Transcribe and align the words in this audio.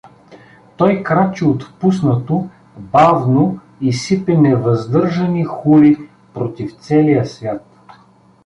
Той 0.77 1.03
крачи 1.03 1.45
отпуснато, 1.45 2.49
бавно 2.77 3.59
и 3.81 3.93
сипе 3.93 4.37
невъздържани 4.37 5.43
хули 5.43 6.09
против 6.33 6.73
целия 6.77 7.25
свят. 7.25 7.65